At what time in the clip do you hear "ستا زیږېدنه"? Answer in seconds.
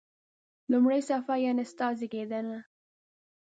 1.71-2.59